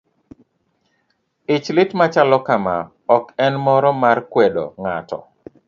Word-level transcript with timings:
Ich 1.55 1.65
lit 1.75 1.91
machalo 1.99 2.37
kama 2.47 2.75
ok 3.15 3.23
en 3.45 3.53
moro 3.65 3.91
mar 4.03 4.17
kwedo 4.31 4.63
ng'ato. 4.81 5.17